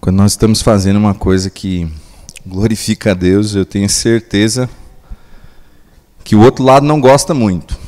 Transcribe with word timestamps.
Quando 0.00 0.16
nós 0.16 0.32
estamos 0.32 0.62
fazendo 0.62 0.96
uma 0.96 1.12
coisa 1.12 1.50
que 1.50 1.86
glorifica 2.46 3.10
a 3.10 3.14
Deus, 3.14 3.54
eu 3.54 3.66
tenho 3.66 3.86
certeza 3.86 4.66
que 6.24 6.34
o 6.34 6.40
outro 6.40 6.64
lado 6.64 6.86
não 6.86 6.98
gosta 6.98 7.34
muito. 7.34 7.78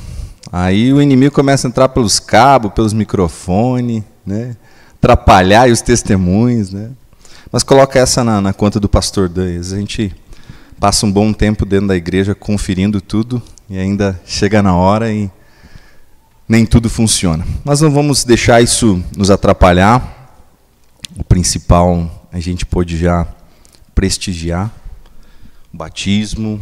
Aí 0.53 0.93
o 0.93 1.01
inimigo 1.01 1.35
começa 1.35 1.67
a 1.67 1.71
entrar 1.71 1.89
pelos 1.89 2.21
cabos, 2.21 2.75
pelos 2.75 2.93
microfones, 2.93 4.03
né? 4.27 4.55
atrapalhar 4.99 5.71
os 5.71 5.81
testemunhos. 5.81 6.71
Né? 6.71 6.91
Mas 7.51 7.63
coloca 7.63 7.99
essa 7.99 8.23
na, 8.23 8.43
na 8.43 8.53
conta 8.53 8.79
do 8.79 8.91
pastor 8.91 9.27
Dan. 9.27 9.59
A 9.59 9.63
gente 9.63 10.15
passa 10.79 11.07
um 11.07 11.11
bom 11.11 11.33
tempo 11.33 11.65
dentro 11.65 11.87
da 11.87 11.97
igreja 11.97 12.35
conferindo 12.35 13.01
tudo 13.01 13.41
e 13.71 13.79
ainda 13.79 14.21
chega 14.27 14.63
na 14.63 14.77
hora 14.77 15.11
e 15.11 15.31
nem 16.47 16.67
tudo 16.67 16.91
funciona. 16.91 17.47
Mas 17.65 17.81
não 17.81 17.91
vamos 17.91 18.23
deixar 18.23 18.61
isso 18.61 19.03
nos 19.17 19.31
atrapalhar 19.31 20.22
o 21.17 21.25
principal 21.25 22.29
a 22.33 22.41
gente 22.41 22.65
pôde 22.65 22.97
já 22.97 23.27
prestigiar 23.95 24.73
o 25.73 25.77
batismo, 25.77 26.61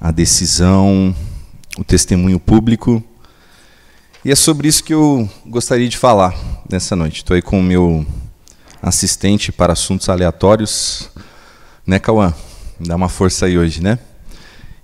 a 0.00 0.10
decisão, 0.10 1.14
o 1.78 1.84
testemunho 1.84 2.38
público. 2.38 3.02
E 4.24 4.30
é 4.30 4.34
sobre 4.34 4.68
isso 4.68 4.82
que 4.82 4.94
eu 4.94 5.28
gostaria 5.46 5.88
de 5.88 5.96
falar 5.96 6.34
nessa 6.70 6.96
noite. 6.96 7.18
Estou 7.18 7.34
aí 7.34 7.42
com 7.42 7.60
o 7.60 7.62
meu 7.62 8.06
assistente 8.82 9.50
para 9.50 9.72
assuntos 9.72 10.08
aleatórios, 10.08 11.10
né, 11.86 11.98
Cauã? 11.98 12.34
Dá 12.78 12.96
uma 12.96 13.08
força 13.08 13.46
aí 13.46 13.58
hoje, 13.58 13.82
né? 13.82 13.98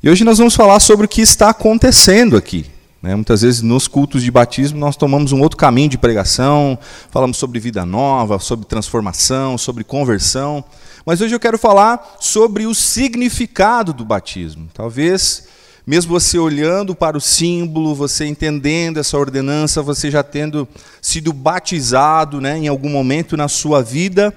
E 0.02 0.10
hoje 0.10 0.24
nós 0.24 0.38
vamos 0.38 0.54
falar 0.54 0.80
sobre 0.80 1.06
o 1.06 1.08
que 1.08 1.20
está 1.20 1.50
acontecendo 1.50 2.36
aqui. 2.36 2.66
Né? 3.02 3.16
Muitas 3.16 3.42
vezes 3.42 3.60
nos 3.60 3.88
cultos 3.88 4.22
de 4.22 4.30
batismo 4.30 4.78
nós 4.78 4.96
tomamos 4.96 5.32
um 5.32 5.40
outro 5.40 5.56
caminho 5.56 5.88
de 5.88 5.98
pregação, 5.98 6.78
falamos 7.10 7.36
sobre 7.36 7.58
vida 7.58 7.84
nova, 7.84 8.38
sobre 8.38 8.64
transformação, 8.64 9.58
sobre 9.58 9.82
conversão. 9.82 10.64
Mas 11.04 11.20
hoje 11.20 11.34
eu 11.34 11.40
quero 11.40 11.58
falar 11.58 12.16
sobre 12.20 12.64
o 12.64 12.74
significado 12.74 13.92
do 13.92 14.04
batismo. 14.04 14.68
Talvez, 14.72 15.48
mesmo 15.84 16.12
você 16.12 16.38
olhando 16.38 16.94
para 16.94 17.18
o 17.18 17.20
símbolo, 17.20 17.92
você 17.92 18.24
entendendo 18.24 18.98
essa 18.98 19.18
ordenança, 19.18 19.82
você 19.82 20.08
já 20.08 20.22
tendo 20.22 20.68
sido 21.00 21.32
batizado 21.32 22.40
né, 22.40 22.56
em 22.56 22.68
algum 22.68 22.88
momento 22.88 23.36
na 23.36 23.48
sua 23.48 23.82
vida, 23.82 24.32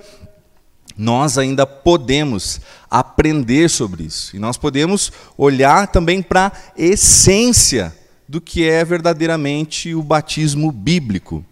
nós 0.97 1.37
ainda 1.37 1.67
podemos 1.67 2.59
aprender 2.89 3.69
sobre 3.69 4.05
isso. 4.05 4.35
E 4.35 4.39
nós 4.39 4.57
podemos 4.57 5.11
olhar 5.37 5.87
também 5.87 6.23
para 6.23 6.47
a 6.47 6.51
essência 6.75 7.93
do 8.27 8.41
que 8.41 8.67
é 8.67 8.83
verdadeiramente 8.83 9.93
o 9.93 10.01
batismo 10.01 10.71
bíblico. 10.71 11.45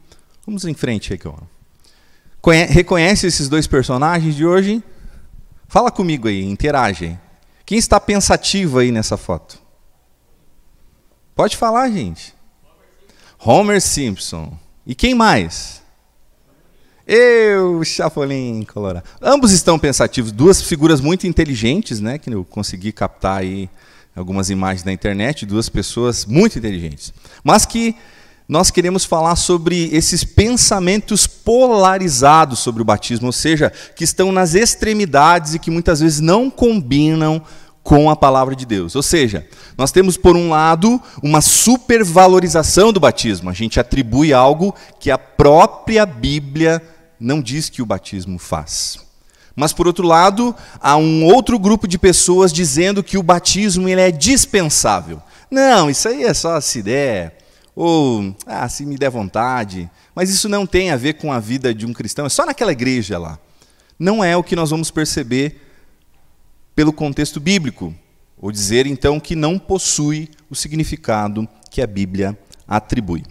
Vamos 0.45 0.65
em 0.65 0.73
frente. 0.73 1.17
Ó. 1.25 1.35
Reconhece 2.69 3.27
esses 3.27 3.47
dois 3.47 3.67
personagens 3.67 4.35
de 4.35 4.45
hoje? 4.45 4.83
Fala 5.67 5.89
comigo 5.89 6.27
aí, 6.27 6.43
interage. 6.43 7.17
Quem 7.65 7.77
está 7.77 7.99
pensativo 7.99 8.79
aí 8.79 8.91
nessa 8.91 9.17
foto? 9.17 9.57
Pode 11.35 11.57
falar, 11.57 11.89
gente. 11.89 12.33
Homer 13.39 13.81
Simpson. 13.81 14.57
E 14.85 14.93
quem 14.93 15.15
mais? 15.15 15.81
Eu, 17.07 17.83
Chapolin 17.83 18.63
Colorado. 18.63 19.05
Ambos 19.21 19.51
estão 19.51 19.77
pensativos, 19.77 20.31
duas 20.31 20.61
figuras 20.61 21.01
muito 21.01 21.27
inteligentes, 21.27 21.99
né, 21.99 22.17
que 22.17 22.29
eu 22.29 22.45
consegui 22.45 22.91
captar 22.91 23.39
aí 23.39 23.69
algumas 24.15 24.49
imagens 24.49 24.83
na 24.83 24.93
internet, 24.93 25.45
duas 25.45 25.69
pessoas 25.69 26.25
muito 26.25 26.57
inteligentes. 26.57 27.13
Mas 27.43 27.65
que 27.65 27.95
nós 28.47 28.69
queremos 28.69 29.05
falar 29.05 29.35
sobre 29.35 29.89
esses 29.95 30.23
pensamentos 30.23 31.25
polarizados 31.25 32.59
sobre 32.59 32.81
o 32.81 32.85
batismo, 32.85 33.27
ou 33.27 33.31
seja, 33.31 33.71
que 33.95 34.03
estão 34.03 34.31
nas 34.31 34.53
extremidades 34.53 35.53
e 35.53 35.59
que 35.59 35.71
muitas 35.71 36.01
vezes 36.01 36.19
não 36.19 36.49
combinam 36.49 37.41
com 37.81 38.09
a 38.09 38.15
palavra 38.15 38.55
de 38.55 38.65
Deus. 38.65 38.95
Ou 38.95 39.03
seja, 39.03 39.45
nós 39.77 39.91
temos, 39.91 40.17
por 40.17 40.37
um 40.37 40.49
lado, 40.49 41.01
uma 41.21 41.41
supervalorização 41.41 42.93
do 42.93 42.99
batismo. 42.99 43.49
A 43.49 43.53
gente 43.53 43.79
atribui 43.79 44.33
algo 44.33 44.73
que 44.99 45.11
a 45.11 45.17
própria 45.17 46.05
Bíblia 46.05 46.81
não 47.19 47.41
diz 47.41 47.69
que 47.69 47.81
o 47.81 47.85
batismo 47.85 48.39
faz. 48.39 48.99
Mas, 49.55 49.71
por 49.71 49.85
outro 49.85 50.07
lado, 50.07 50.55
há 50.79 50.97
um 50.97 51.25
outro 51.25 51.59
grupo 51.59 51.87
de 51.87 51.97
pessoas 51.97 52.51
dizendo 52.51 53.03
que 53.03 53.17
o 53.17 53.23
batismo 53.23 53.87
ele 53.87 54.01
é 54.01 54.11
dispensável. 54.11 55.21
Não, 55.49 55.89
isso 55.89 56.07
aí 56.07 56.23
é 56.23 56.33
só 56.33 56.59
se 56.59 56.81
der, 56.81 57.37
ou 57.75 58.35
ah, 58.47 58.67
se 58.67 58.85
me 58.85 58.97
der 58.97 59.11
vontade. 59.11 59.89
Mas 60.15 60.31
isso 60.31 60.49
não 60.49 60.65
tem 60.65 60.89
a 60.89 60.97
ver 60.97 61.13
com 61.13 61.31
a 61.31 61.39
vida 61.39 61.73
de 61.73 61.85
um 61.85 61.93
cristão, 61.93 62.25
é 62.25 62.29
só 62.29 62.45
naquela 62.45 62.71
igreja 62.71 63.19
lá. 63.19 63.37
Não 63.99 64.23
é 64.23 64.35
o 64.35 64.43
que 64.43 64.55
nós 64.55 64.71
vamos 64.71 64.89
perceber 64.89 65.61
pelo 66.75 66.91
contexto 66.91 67.39
bíblico, 67.39 67.93
ou 68.41 68.51
dizer 68.51 68.87
então 68.87 69.19
que 69.19 69.35
não 69.35 69.59
possui 69.59 70.29
o 70.49 70.55
significado 70.55 71.47
que 71.69 71.81
a 71.81 71.87
Bíblia 71.87 72.37
atribui. 72.67 73.23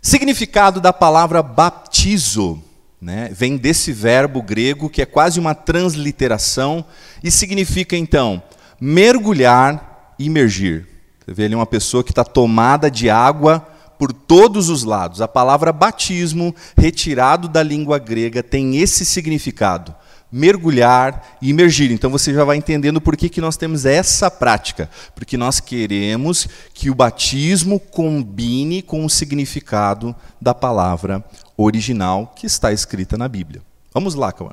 Significado 0.00 0.80
da 0.80 0.92
palavra 0.92 1.42
baptizo 1.42 2.62
né, 3.00 3.30
vem 3.32 3.56
desse 3.56 3.92
verbo 3.92 4.42
grego 4.42 4.88
que 4.88 5.02
é 5.02 5.06
quase 5.06 5.38
uma 5.38 5.54
transliteração 5.54 6.84
e 7.22 7.30
significa 7.30 7.96
então 7.96 8.42
mergulhar, 8.80 10.14
imergir. 10.18 10.86
Você 11.24 11.34
vê 11.34 11.44
ali 11.44 11.54
uma 11.54 11.66
pessoa 11.66 12.04
que 12.04 12.12
está 12.12 12.24
tomada 12.24 12.90
de 12.90 13.10
água 13.10 13.66
por 13.98 14.12
todos 14.12 14.68
os 14.68 14.84
lados. 14.84 15.20
A 15.20 15.28
palavra 15.28 15.72
batismo, 15.72 16.54
retirado 16.76 17.48
da 17.48 17.62
língua 17.62 17.98
grega, 17.98 18.42
tem 18.42 18.76
esse 18.76 19.04
significado 19.04 19.94
mergulhar 20.30 21.38
e 21.40 21.50
imergir. 21.50 21.90
Então 21.90 22.10
você 22.10 22.34
já 22.34 22.44
vai 22.44 22.56
entendendo 22.56 23.00
por 23.00 23.16
que, 23.16 23.28
que 23.28 23.40
nós 23.40 23.56
temos 23.56 23.86
essa 23.86 24.30
prática. 24.30 24.90
Porque 25.14 25.36
nós 25.36 25.60
queremos 25.60 26.48
que 26.74 26.90
o 26.90 26.94
batismo 26.94 27.78
combine 27.78 28.82
com 28.82 29.04
o 29.04 29.10
significado 29.10 30.14
da 30.40 30.52
palavra 30.54 31.24
original 31.56 32.32
que 32.36 32.46
está 32.46 32.72
escrita 32.72 33.16
na 33.16 33.28
Bíblia. 33.28 33.62
Vamos 33.92 34.14
lá, 34.14 34.32
Cauã. 34.32 34.52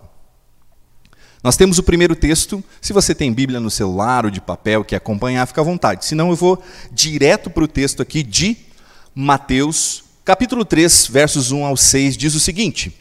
Nós 1.44 1.58
temos 1.58 1.78
o 1.78 1.84
primeiro 1.84 2.16
texto. 2.16 2.64
Se 2.82 2.94
você 2.94 3.14
tem 3.14 3.34
Bíblia 3.34 3.60
no 3.60 3.70
celular 3.70 4.24
ou 4.24 4.32
de 4.32 4.40
papel 4.40 4.86
que 4.86 4.96
acompanhar, 4.96 5.46
fica 5.46 5.60
à 5.60 5.64
vontade. 5.64 6.06
Senão 6.06 6.30
eu 6.30 6.36
vou 6.36 6.64
direto 6.92 7.50
para 7.50 7.64
o 7.64 7.68
texto 7.68 8.02
aqui 8.02 8.24
de 8.24 8.56
Mateus, 9.14 10.06
capítulo 10.24 10.64
3, 10.64 11.08
versos 11.08 11.52
1 11.52 11.66
ao 11.66 11.76
6, 11.76 12.16
diz 12.16 12.34
o 12.34 12.40
seguinte: 12.40 12.98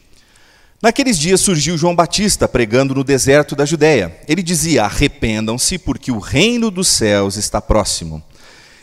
Naqueles 0.82 1.16
dias 1.16 1.40
surgiu 1.40 1.78
João 1.78 1.94
Batista 1.94 2.48
pregando 2.48 2.92
no 2.92 3.04
deserto 3.04 3.54
da 3.54 3.64
Judéia. 3.64 4.18
Ele 4.26 4.42
dizia: 4.42 4.84
Arrependam-se, 4.84 5.78
porque 5.78 6.10
o 6.10 6.18
reino 6.18 6.72
dos 6.72 6.88
céus 6.88 7.36
está 7.36 7.60
próximo. 7.60 8.20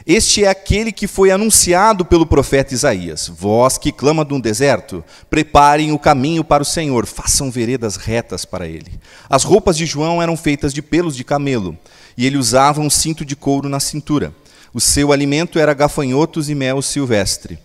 Este 0.05 0.43
é 0.43 0.47
aquele 0.47 0.91
que 0.91 1.07
foi 1.07 1.29
anunciado 1.29 2.05
pelo 2.05 2.25
profeta 2.25 2.73
Isaías. 2.73 3.27
Vós 3.27 3.77
que 3.77 3.91
clama 3.91 4.25
de 4.25 4.33
um 4.33 4.39
deserto, 4.39 5.03
preparem 5.29 5.91
o 5.91 5.99
caminho 5.99 6.43
para 6.43 6.63
o 6.63 6.65
Senhor, 6.65 7.05
façam 7.05 7.51
veredas 7.51 7.95
retas 7.95 8.45
para 8.45 8.67
ele. 8.67 8.99
As 9.29 9.43
roupas 9.43 9.77
de 9.77 9.85
João 9.85 10.21
eram 10.21 10.37
feitas 10.37 10.73
de 10.73 10.81
pelos 10.81 11.15
de 11.15 11.23
camelo, 11.23 11.77
e 12.17 12.25
ele 12.25 12.37
usava 12.37 12.81
um 12.81 12.89
cinto 12.89 13.23
de 13.23 13.35
couro 13.35 13.69
na 13.69 13.79
cintura. 13.79 14.33
O 14.73 14.79
seu 14.79 15.11
alimento 15.11 15.59
era 15.59 15.73
gafanhotos 15.73 16.49
e 16.49 16.55
mel 16.55 16.81
silvestre. 16.81 17.59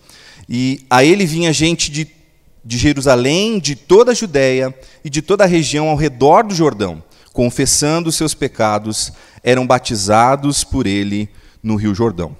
E 0.47 0.85
a 0.89 1.03
ele 1.03 1.25
vinha 1.25 1.53
gente 1.53 1.89
de 1.89 2.05
de 2.65 2.79
Jerusalém, 2.79 3.59
de 3.59 3.75
toda 3.75 4.11
a 4.11 4.15
Judéia 4.15 4.73
e 5.03 5.09
de 5.09 5.21
toda 5.21 5.43
a 5.43 5.47
região 5.47 5.87
ao 5.87 5.95
redor 5.95 6.43
do 6.43 6.55
Jordão, 6.55 7.03
confessando 7.31 8.11
seus 8.11 8.33
pecados, 8.33 9.13
eram 9.43 9.67
batizados 9.67 10.63
por 10.63 10.87
ele 10.87 11.29
no 11.65 11.75
Rio 11.75 11.95
Jordão. 11.95 12.37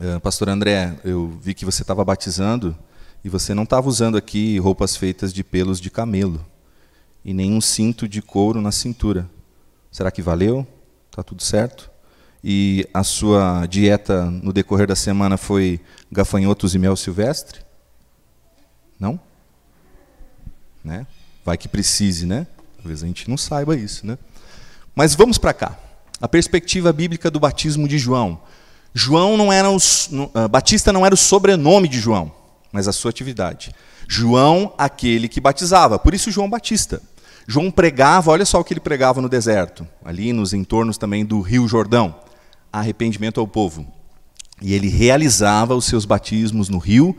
Uh, 0.00 0.18
Pastor 0.18 0.48
André, 0.48 0.98
eu 1.04 1.38
vi 1.40 1.54
que 1.54 1.64
você 1.64 1.82
estava 1.82 2.04
batizando 2.04 2.76
e 3.22 3.28
você 3.28 3.54
não 3.54 3.62
estava 3.62 3.88
usando 3.88 4.16
aqui 4.16 4.58
roupas 4.58 4.96
feitas 4.96 5.32
de 5.32 5.44
pelos 5.44 5.80
de 5.80 5.92
camelo 5.92 6.44
e 7.24 7.32
nenhum 7.32 7.60
cinto 7.60 8.08
de 8.08 8.20
couro 8.20 8.60
na 8.60 8.72
cintura. 8.72 9.30
Será 9.92 10.10
que 10.10 10.20
valeu? 10.20 10.66
Está 11.08 11.22
tudo 11.22 11.40
certo? 11.40 11.88
E 12.42 12.88
a 12.92 13.04
sua 13.04 13.64
dieta 13.66 14.28
no 14.28 14.52
decorrer 14.52 14.88
da 14.88 14.96
semana 14.96 15.36
foi 15.36 15.80
gafanhotos 16.10 16.74
e 16.74 16.80
mel 16.80 16.96
silvestre? 16.96 17.60
Não? 18.98 19.20
Né? 20.82 21.06
Vai 21.44 21.56
que 21.56 21.68
precise, 21.68 22.26
né? 22.26 22.48
Talvez 22.78 23.04
a 23.04 23.06
gente 23.06 23.30
não 23.30 23.36
saiba 23.36 23.76
isso, 23.76 24.04
né? 24.04 24.18
Mas 24.96 25.14
vamos 25.14 25.38
para 25.38 25.54
cá. 25.54 25.85
A 26.20 26.28
perspectiva 26.28 26.92
bíblica 26.92 27.30
do 27.30 27.40
batismo 27.40 27.86
de 27.86 27.98
João. 27.98 28.40
João 28.94 29.36
não 29.36 29.52
era 29.52 29.70
os, 29.70 30.08
uh, 30.08 30.48
Batista 30.48 30.92
não 30.92 31.04
era 31.04 31.14
o 31.14 31.18
sobrenome 31.18 31.88
de 31.88 32.00
João, 32.00 32.32
mas 32.72 32.88
a 32.88 32.92
sua 32.92 33.10
atividade. 33.10 33.74
João, 34.08 34.72
aquele 34.78 35.28
que 35.28 35.40
batizava. 35.40 35.98
Por 35.98 36.14
isso 36.14 36.30
João 36.30 36.48
Batista. 36.48 37.02
João 37.46 37.70
pregava, 37.70 38.30
olha 38.30 38.44
só 38.44 38.58
o 38.58 38.64
que 38.64 38.72
ele 38.72 38.80
pregava 38.80 39.20
no 39.20 39.28
deserto, 39.28 39.86
ali 40.04 40.32
nos 40.32 40.52
entornos 40.52 40.98
também 40.98 41.24
do 41.24 41.40
Rio 41.40 41.68
Jordão. 41.68 42.14
Arrependimento 42.72 43.38
ao 43.38 43.46
povo. 43.46 43.86
E 44.60 44.74
ele 44.74 44.88
realizava 44.88 45.74
os 45.74 45.84
seus 45.84 46.04
batismos 46.04 46.68
no 46.68 46.78
rio 46.78 47.16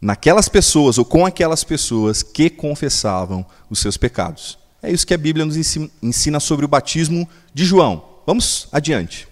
naquelas 0.00 0.48
pessoas 0.48 0.96
ou 0.96 1.04
com 1.04 1.26
aquelas 1.26 1.62
pessoas 1.62 2.22
que 2.22 2.48
confessavam 2.48 3.44
os 3.68 3.78
seus 3.78 3.96
pecados. 3.96 4.58
É 4.82 4.90
isso 4.90 5.06
que 5.06 5.12
a 5.12 5.18
Bíblia 5.18 5.44
nos 5.44 5.56
ensina 6.02 6.40
sobre 6.40 6.64
o 6.64 6.68
batismo 6.68 7.28
de 7.52 7.64
João. 7.64 8.09
Vamos 8.30 8.68
adiante. 8.70 9.26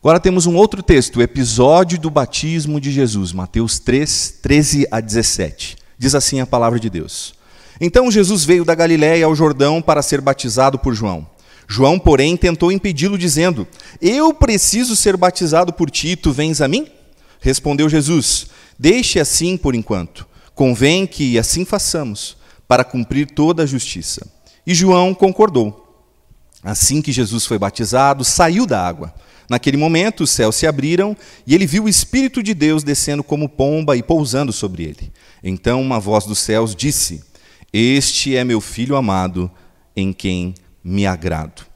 Agora 0.00 0.18
temos 0.18 0.46
um 0.46 0.56
outro 0.56 0.82
texto, 0.82 1.18
o 1.20 1.22
episódio 1.22 1.96
do 1.96 2.10
batismo 2.10 2.80
de 2.80 2.90
Jesus, 2.90 3.32
Mateus 3.32 3.78
3, 3.78 4.40
13 4.42 4.88
a 4.90 4.98
17. 4.98 5.76
Diz 5.96 6.12
assim 6.16 6.40
a 6.40 6.46
palavra 6.46 6.80
de 6.80 6.90
Deus. 6.90 7.34
Então 7.80 8.10
Jesus 8.10 8.44
veio 8.44 8.64
da 8.64 8.74
Galiléia 8.74 9.26
ao 9.26 9.36
Jordão 9.36 9.80
para 9.80 10.02
ser 10.02 10.20
batizado 10.20 10.76
por 10.76 10.92
João. 10.92 11.24
João, 11.68 12.00
porém, 12.00 12.36
tentou 12.36 12.72
impedi-lo, 12.72 13.16
dizendo: 13.16 13.64
Eu 14.00 14.34
preciso 14.34 14.96
ser 14.96 15.16
batizado 15.16 15.72
por 15.72 15.88
ti, 15.88 16.16
tu 16.16 16.32
vens 16.32 16.60
a 16.60 16.66
mim? 16.66 16.88
Respondeu 17.38 17.88
Jesus: 17.88 18.48
Deixe 18.76 19.20
assim 19.20 19.56
por 19.56 19.76
enquanto. 19.76 20.26
Convém 20.52 21.06
que 21.06 21.38
assim 21.38 21.64
façamos, 21.64 22.36
para 22.66 22.82
cumprir 22.82 23.30
toda 23.30 23.62
a 23.62 23.66
justiça. 23.66 24.26
E 24.66 24.74
João 24.74 25.14
concordou. 25.14 25.81
Assim 26.62 27.02
que 27.02 27.10
Jesus 27.10 27.44
foi 27.44 27.58
batizado, 27.58 28.24
saiu 28.24 28.66
da 28.66 28.86
água. 28.86 29.12
Naquele 29.48 29.76
momento, 29.76 30.22
os 30.24 30.30
céus 30.30 30.56
se 30.56 30.66
abriram 30.66 31.16
e 31.46 31.54
ele 31.54 31.66
viu 31.66 31.84
o 31.84 31.88
Espírito 31.88 32.42
de 32.42 32.54
Deus 32.54 32.84
descendo 32.84 33.24
como 33.24 33.48
pomba 33.48 33.96
e 33.96 34.02
pousando 34.02 34.52
sobre 34.52 34.84
ele. 34.84 35.12
Então 35.42 35.80
uma 35.80 35.98
voz 35.98 36.24
dos 36.24 36.38
céus 36.38 36.74
disse: 36.74 37.22
Este 37.72 38.36
é 38.36 38.44
meu 38.44 38.60
filho 38.60 38.96
amado, 38.96 39.50
em 39.96 40.12
quem 40.12 40.54
me 40.82 41.06
agrado. 41.06 41.66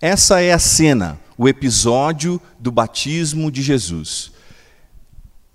Essa 0.00 0.40
é 0.40 0.52
a 0.52 0.58
cena, 0.58 1.20
o 1.36 1.46
episódio 1.48 2.40
do 2.58 2.72
batismo 2.72 3.50
de 3.50 3.62
Jesus. 3.62 4.32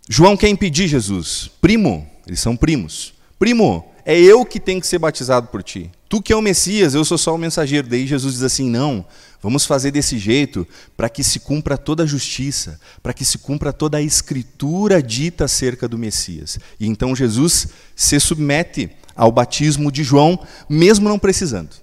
João 0.08 0.38
quer 0.38 0.50
impedir 0.50 0.88
Jesus. 0.88 1.50
Primo, 1.60 2.08
eles 2.28 2.40
são 2.40 2.56
primos. 2.56 3.16
Primo, 3.40 3.92
é 4.06 4.18
eu 4.18 4.46
que 4.46 4.60
tenho 4.60 4.80
que 4.80 4.88
ser 4.88 5.00
batizado 5.00 5.48
por 5.48 5.64
ti. 5.64 5.92
Tu 6.07 6.22
que 6.22 6.31
é 6.31 6.36
o 6.36 6.42
Messias, 6.42 6.94
eu 6.94 7.04
sou 7.04 7.18
só 7.18 7.34
o 7.34 7.38
mensageiro. 7.38 7.88
Daí 7.88 8.06
Jesus 8.06 8.36
diz 8.36 8.44
assim: 8.44 8.69
não, 8.69 9.06
vamos 9.42 9.66
fazer 9.66 9.92
desse 9.92 10.18
jeito 10.18 10.68
para 10.96 11.10
que 11.10 11.24
se 11.24 11.40
cumpra 11.40 11.78
toda 11.78 12.04
a 12.04 12.06
justiça, 12.06 12.80
para 13.02 13.13
que 13.13 13.25
se 13.25 13.40
cumpra 13.40 13.74
toda 13.74 13.98
a 13.98 14.02
escritura 14.02 15.02
dita 15.02 15.46
acerca 15.46 15.88
do 15.88 15.98
Messias. 15.98 16.60
E 16.80 16.88
então 16.88 17.16
Jesus 17.16 17.68
se 17.96 18.19
submete 18.19 18.92
ao 19.16 19.31
batismo 19.31 19.92
de 19.92 20.04
João, 20.04 20.40
mesmo 20.69 21.10
não 21.10 21.18
precisando. 21.18 21.75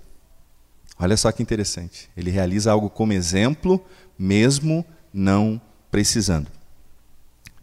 Olha 0.99 1.17
só 1.17 1.33
que 1.33 1.43
interessante. 1.43 2.09
Ele 2.17 2.31
realiza 2.31 2.71
algo 2.71 2.89
como 2.89 3.13
exemplo, 3.13 3.85
mesmo 4.17 4.85
não 5.13 5.61
precisando. 5.91 6.47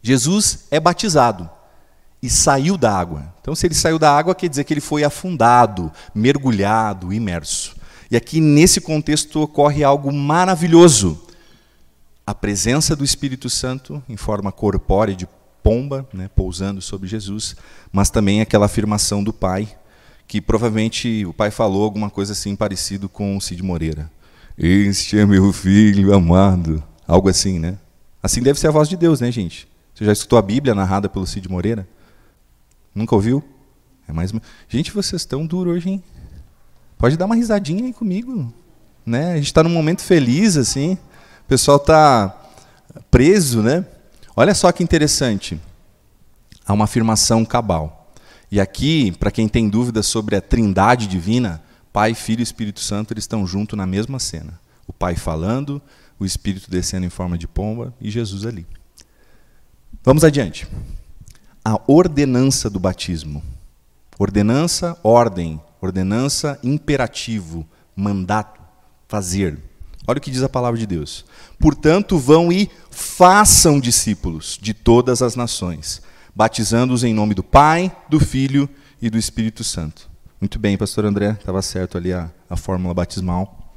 Jesus 0.01 0.65
é 0.69 0.79
batizado 0.79 1.49
e 2.21 2.29
saiu 2.29 2.77
da 2.77 2.95
água. 2.95 3.33
Então, 3.41 3.55
se 3.55 3.65
ele 3.65 3.73
saiu 3.73 3.97
da 3.97 4.15
água, 4.15 4.35
quer 4.35 4.49
dizer 4.49 4.63
que 4.63 4.73
ele 4.73 4.81
foi 4.81 5.03
afundado, 5.03 5.91
mergulhado, 6.13 7.13
imerso. 7.13 7.75
E 8.11 8.17
aqui, 8.17 8.41
nesse 8.41 8.81
contexto, 8.81 9.41
ocorre 9.41 9.83
algo 9.83 10.11
maravilhoso. 10.11 11.21
A 12.25 12.35
presença 12.35 12.95
do 12.95 13.03
Espírito 13.03 13.49
Santo, 13.49 14.03
em 14.07 14.17
forma 14.17 14.51
corpórea 14.51 15.15
de 15.15 15.27
pomba, 15.63 16.07
né, 16.13 16.29
pousando 16.35 16.81
sobre 16.81 17.07
Jesus, 17.07 17.55
mas 17.91 18.09
também 18.09 18.41
aquela 18.41 18.65
afirmação 18.65 19.23
do 19.23 19.33
Pai, 19.33 19.67
que 20.27 20.39
provavelmente 20.39 21.25
o 21.25 21.33
Pai 21.33 21.51
falou 21.51 21.83
alguma 21.83 22.09
coisa 22.09 22.33
assim 22.33 22.55
parecido 22.55 23.09
com 23.09 23.35
o 23.35 23.41
Cid 23.41 23.63
Moreira. 23.63 24.11
Este 24.57 25.17
é 25.17 25.25
meu 25.25 25.51
filho 25.51 26.13
amado. 26.13 26.83
Algo 27.07 27.29
assim, 27.29 27.57
né? 27.57 27.77
Assim 28.21 28.41
deve 28.41 28.59
ser 28.59 28.67
a 28.67 28.71
voz 28.71 28.87
de 28.87 28.97
Deus, 28.97 29.21
né, 29.21 29.31
gente? 29.31 29.67
Você 29.93 30.05
já 30.05 30.11
escutou 30.11 30.37
a 30.37 30.41
Bíblia 30.41 30.75
narrada 30.75 31.09
pelo 31.09 31.25
Cid 31.25 31.49
Moreira? 31.49 31.87
Nunca 32.93 33.15
ouviu? 33.15 33.43
É 34.07 34.11
mais 34.11 34.33
Gente, 34.67 34.91
vocês 34.91 35.21
estão 35.21 35.45
duros 35.45 35.75
hoje, 35.75 35.89
hein? 35.89 36.03
Pode 36.97 37.15
dar 37.15 37.25
uma 37.25 37.35
risadinha 37.35 37.85
aí 37.85 37.93
comigo. 37.93 38.53
Né? 39.05 39.33
A 39.33 39.35
gente 39.37 39.45
está 39.45 39.63
num 39.63 39.69
momento 39.69 40.01
feliz, 40.01 40.57
assim. 40.57 40.93
O 40.93 41.47
pessoal 41.47 41.77
está 41.77 42.35
preso, 43.09 43.61
né? 43.61 43.85
Olha 44.35 44.53
só 44.53 44.71
que 44.71 44.83
interessante. 44.83 45.59
Há 46.65 46.73
uma 46.73 46.85
afirmação 46.85 47.45
cabal. 47.45 48.13
E 48.51 48.59
aqui, 48.59 49.11
para 49.13 49.31
quem 49.31 49.47
tem 49.47 49.69
dúvidas 49.69 50.07
sobre 50.07 50.35
a 50.35 50.41
trindade 50.41 51.07
divina, 51.07 51.61
Pai, 51.93 52.13
Filho 52.13 52.41
e 52.41 52.43
Espírito 52.43 52.79
Santo, 52.79 53.13
eles 53.13 53.23
estão 53.23 53.45
juntos 53.45 53.77
na 53.77 53.85
mesma 53.85 54.19
cena. 54.19 54.59
O 54.87 54.93
Pai 54.93 55.15
falando, 55.15 55.81
o 56.19 56.25
Espírito 56.25 56.69
descendo 56.69 57.05
em 57.05 57.09
forma 57.09 57.37
de 57.37 57.47
pomba 57.47 57.93
e 58.01 58.09
Jesus 58.09 58.45
ali. 58.45 58.65
Vamos 60.03 60.23
adiante. 60.23 60.67
A 61.63 61.79
ordenança 61.87 62.69
do 62.69 62.79
batismo. 62.79 63.43
Ordenança, 64.17 64.97
ordem. 65.03 65.61
Ordenança, 65.81 66.59
imperativo, 66.63 67.65
mandato, 67.95 68.59
fazer. 69.07 69.57
Olha 70.05 70.17
o 70.17 70.21
que 70.21 70.31
diz 70.31 70.43
a 70.43 70.49
palavra 70.49 70.79
de 70.79 70.85
Deus. 70.87 71.25
Portanto, 71.59 72.17
vão 72.17 72.51
e 72.51 72.69
façam 72.89 73.79
discípulos 73.79 74.57
de 74.61 74.73
todas 74.73 75.21
as 75.21 75.35
nações, 75.35 76.01
batizando-os 76.35 77.03
em 77.03 77.13
nome 77.13 77.33
do 77.33 77.43
Pai, 77.43 77.95
do 78.09 78.19
Filho 78.19 78.67
e 79.01 79.09
do 79.09 79.17
Espírito 79.17 79.63
Santo. 79.63 80.09
Muito 80.41 80.57
bem, 80.57 80.77
pastor 80.77 81.05
André, 81.05 81.31
estava 81.39 81.61
certo 81.61 81.97
ali 81.97 82.11
a, 82.11 82.29
a 82.49 82.55
fórmula 82.55 82.93
batismal. 82.93 83.75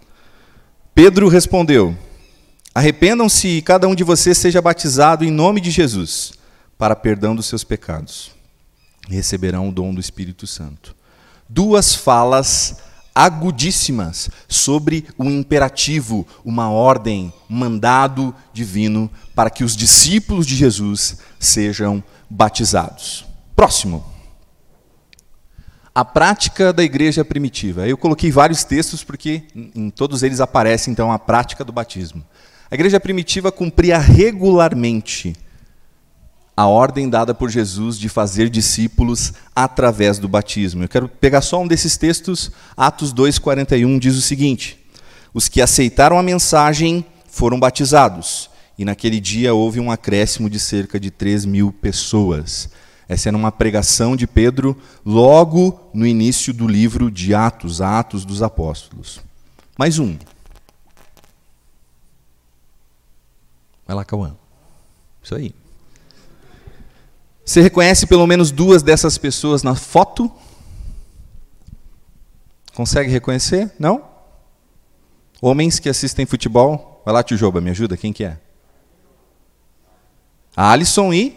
Pedro 0.94 1.28
respondeu: 1.28 1.96
Arrependam-se 2.74 3.48
e 3.48 3.62
cada 3.62 3.86
um 3.86 3.94
de 3.94 4.04
vocês 4.04 4.38
seja 4.38 4.62
batizado 4.62 5.24
em 5.24 5.30
nome 5.30 5.60
de 5.60 5.70
Jesus, 5.70 6.32
para 6.82 6.96
perdão 6.96 7.36
dos 7.36 7.46
seus 7.46 7.62
pecados. 7.62 8.32
Receberão 9.08 9.68
o 9.68 9.72
dom 9.72 9.94
do 9.94 10.00
Espírito 10.00 10.48
Santo. 10.48 10.96
Duas 11.48 11.94
falas 11.94 12.78
agudíssimas 13.14 14.28
sobre 14.48 15.06
o 15.16 15.26
imperativo, 15.26 16.26
uma 16.44 16.70
ordem, 16.70 17.32
um 17.48 17.54
mandado 17.54 18.34
divino 18.52 19.08
para 19.32 19.48
que 19.48 19.62
os 19.62 19.76
discípulos 19.76 20.44
de 20.44 20.56
Jesus 20.56 21.18
sejam 21.38 22.02
batizados. 22.28 23.26
Próximo. 23.54 24.04
A 25.94 26.04
prática 26.04 26.72
da 26.72 26.82
igreja 26.82 27.24
primitiva. 27.24 27.86
Eu 27.86 27.96
coloquei 27.96 28.32
vários 28.32 28.64
textos 28.64 29.04
porque 29.04 29.44
em 29.54 29.88
todos 29.88 30.24
eles 30.24 30.40
aparece 30.40 30.90
então 30.90 31.12
a 31.12 31.18
prática 31.20 31.64
do 31.64 31.70
batismo. 31.70 32.26
A 32.68 32.74
igreja 32.74 32.98
primitiva 32.98 33.52
cumpria 33.52 33.98
regularmente 33.98 35.36
a 36.56 36.66
ordem 36.66 37.08
dada 37.08 37.34
por 37.34 37.50
Jesus 37.50 37.98
de 37.98 38.08
fazer 38.08 38.50
discípulos 38.50 39.32
através 39.54 40.18
do 40.18 40.28
batismo. 40.28 40.84
Eu 40.84 40.88
quero 40.88 41.08
pegar 41.08 41.40
só 41.40 41.60
um 41.60 41.66
desses 41.66 41.96
textos, 41.96 42.50
Atos 42.76 43.12
2,41 43.12 43.98
diz 43.98 44.16
o 44.16 44.20
seguinte: 44.20 44.78
Os 45.32 45.48
que 45.48 45.62
aceitaram 45.62 46.18
a 46.18 46.22
mensagem 46.22 47.04
foram 47.26 47.58
batizados, 47.58 48.50
e 48.78 48.84
naquele 48.84 49.20
dia 49.20 49.54
houve 49.54 49.80
um 49.80 49.90
acréscimo 49.90 50.50
de 50.50 50.60
cerca 50.60 51.00
de 51.00 51.10
3 51.10 51.44
mil 51.44 51.72
pessoas. 51.72 52.68
Essa 53.08 53.28
era 53.28 53.36
uma 53.36 53.52
pregação 53.52 54.16
de 54.16 54.26
Pedro 54.26 54.76
logo 55.04 55.90
no 55.92 56.06
início 56.06 56.52
do 56.52 56.66
livro 56.66 57.10
de 57.10 57.34
Atos, 57.34 57.80
Atos 57.80 58.24
dos 58.24 58.42
Apóstolos. 58.42 59.20
Mais 59.78 59.98
um. 59.98 60.16
Vai 63.86 63.96
lá, 63.96 64.04
Cauã. 64.04 64.34
Isso 65.22 65.34
aí. 65.34 65.54
Você 67.44 67.60
reconhece 67.60 68.06
pelo 68.06 68.26
menos 68.26 68.50
duas 68.50 68.82
dessas 68.82 69.18
pessoas 69.18 69.62
na 69.62 69.74
foto? 69.74 70.30
Consegue 72.74 73.10
reconhecer? 73.10 73.72
Não? 73.78 74.04
Homens 75.40 75.78
que 75.78 75.88
assistem 75.88 76.24
futebol. 76.24 77.02
Vai 77.04 77.12
lá, 77.12 77.22
Tijoba, 77.22 77.60
me 77.60 77.70
ajuda. 77.70 77.96
Quem 77.96 78.12
que 78.12 78.24
é? 78.24 78.38
A 80.56 80.70
Alisson 80.70 81.12
e... 81.12 81.36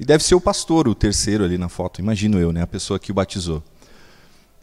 E 0.00 0.04
deve 0.04 0.22
ser 0.22 0.36
o 0.36 0.40
pastor, 0.40 0.86
o 0.86 0.94
terceiro 0.94 1.42
ali 1.42 1.58
na 1.58 1.68
foto. 1.68 2.00
Imagino 2.00 2.38
eu, 2.38 2.52
né? 2.52 2.62
A 2.62 2.66
pessoa 2.68 3.00
que 3.00 3.10
o 3.10 3.14
batizou. 3.14 3.60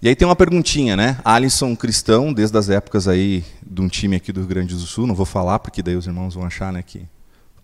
E 0.02 0.08
aí 0.08 0.16
tem 0.16 0.26
uma 0.26 0.36
perguntinha, 0.36 0.96
né? 0.96 1.20
Alisson 1.26 1.76
cristão, 1.76 2.32
desde 2.32 2.58
as 2.58 2.70
épocas 2.70 3.08
aí 3.08 3.44
de 3.62 3.82
um 3.82 3.90
time 3.90 4.16
aqui 4.16 4.32
do 4.32 4.40
Rio 4.40 4.48
Grande 4.48 4.74
do 4.74 4.80
Sul, 4.82 5.06
não 5.06 5.16
vou 5.16 5.26
falar 5.26 5.60
porque 5.60 5.84
daí 5.84 5.96
os 5.96 6.08
irmãos 6.08 6.36
vão 6.36 6.46
achar, 6.46 6.72
né, 6.72 6.82
que, 6.84 7.06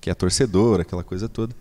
que 0.02 0.10
é 0.10 0.14
torcedor, 0.14 0.82
aquela 0.82 1.04
coisa 1.04 1.30
toda. 1.30 1.56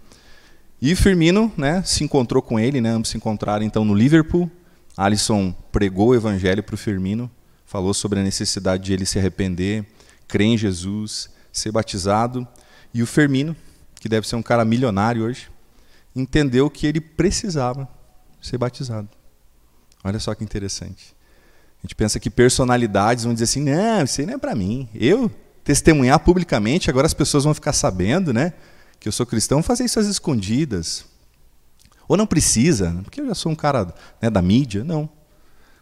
E 0.82 0.96
Firmino, 0.96 1.52
né, 1.56 1.82
se 1.84 2.02
encontrou 2.02 2.42
com 2.42 2.58
ele, 2.58 2.80
né, 2.80 2.90
ambos 2.90 3.10
se 3.10 3.16
encontraram 3.16 3.64
então 3.64 3.84
no 3.84 3.94
Liverpool. 3.94 4.50
Alisson 4.96 5.52
pregou 5.70 6.08
o 6.08 6.14
evangelho 6.14 6.62
para 6.62 6.74
o 6.74 6.78
Firmino, 6.78 7.30
falou 7.66 7.92
sobre 7.92 8.20
a 8.20 8.22
necessidade 8.22 8.84
de 8.84 8.92
ele 8.92 9.04
se 9.04 9.18
arrepender, 9.18 9.84
crer 10.26 10.46
em 10.46 10.58
Jesus, 10.58 11.28
ser 11.52 11.70
batizado. 11.70 12.46
E 12.94 13.02
o 13.02 13.06
Firmino, 13.06 13.54
que 13.96 14.08
deve 14.08 14.26
ser 14.26 14.36
um 14.36 14.42
cara 14.42 14.64
milionário 14.64 15.24
hoje, 15.24 15.50
entendeu 16.16 16.70
que 16.70 16.86
ele 16.86 17.00
precisava 17.00 17.88
ser 18.40 18.56
batizado. 18.56 19.08
Olha 20.02 20.18
só 20.18 20.34
que 20.34 20.42
interessante. 20.42 21.14
A 21.82 21.86
gente 21.86 21.94
pensa 21.94 22.18
que 22.18 22.30
personalidades 22.30 23.24
vão 23.24 23.32
dizer 23.32 23.44
assim: 23.44 23.62
não, 23.62 24.02
isso 24.02 24.20
aí 24.20 24.26
não 24.26 24.34
é 24.34 24.38
para 24.38 24.54
mim. 24.54 24.88
Eu 24.94 25.30
testemunhar 25.62 26.18
publicamente, 26.20 26.90
agora 26.90 27.06
as 27.06 27.14
pessoas 27.14 27.44
vão 27.44 27.54
ficar 27.54 27.72
sabendo 27.72 28.32
né, 28.32 28.54
que 29.00 29.08
eu 29.08 29.12
sou 29.12 29.24
cristão, 29.24 29.62
fazer 29.62 29.84
isso 29.84 29.98
às 29.98 30.06
escondidas. 30.06 31.06
Ou 32.06 32.16
não 32.16 32.26
precisa, 32.26 32.94
porque 33.02 33.20
eu 33.20 33.26
já 33.26 33.34
sou 33.34 33.50
um 33.50 33.56
cara 33.56 33.92
né, 34.20 34.28
da 34.28 34.42
mídia. 34.42 34.84
Não. 34.84 35.08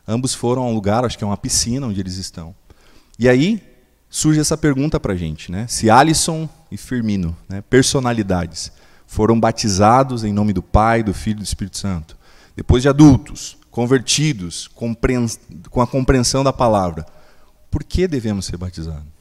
Ambos 0.07 0.33
foram 0.33 0.63
a 0.63 0.67
um 0.67 0.75
lugar, 0.75 1.05
acho 1.05 1.19
que 1.19 1.25
é 1.25 1.27
uma 1.27 1.37
piscina 1.37 1.87
onde 1.87 2.01
eles 2.01 2.17
estão. 2.17 2.55
E 3.19 3.29
aí 3.29 3.63
surge 4.09 4.41
essa 4.41 4.57
pergunta 4.57 5.01
para 5.01 5.13
a 5.13 5.17
gente, 5.17 5.51
né? 5.51 5.67
Se 5.69 5.91
Alisson 5.91 6.49
e 6.71 6.77
Firmino, 6.77 7.37
né, 7.49 7.63
personalidades, 7.69 8.73
foram 9.07 9.39
batizados 9.39 10.25
em 10.25 10.33
nome 10.33 10.53
do 10.53 10.63
Pai, 10.63 11.03
do 11.03 11.13
Filho 11.13 11.39
e 11.39 11.43
do 11.43 11.45
Espírito 11.45 11.77
Santo, 11.77 12.17
depois 12.57 12.83
de 12.83 12.89
adultos, 12.89 13.59
convertidos, 13.71 14.69
com 14.69 15.81
a 15.81 15.87
compreensão 15.87 16.43
da 16.43 16.53
palavra, 16.53 17.05
por 17.71 17.85
que 17.85 18.09
devemos 18.09 18.47
ser 18.47 18.57
batizados? 18.57 19.18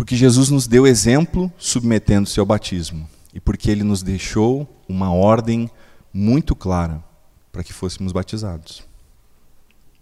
Porque 0.00 0.16
Jesus 0.16 0.48
nos 0.48 0.66
deu 0.66 0.86
exemplo 0.86 1.52
submetendo-se 1.58 2.40
ao 2.40 2.46
batismo 2.46 3.06
e 3.34 3.38
porque 3.38 3.70
ele 3.70 3.84
nos 3.84 4.02
deixou 4.02 4.66
uma 4.88 5.12
ordem 5.12 5.70
muito 6.10 6.56
clara 6.56 7.04
para 7.52 7.62
que 7.62 7.70
fôssemos 7.70 8.10
batizados. 8.10 8.82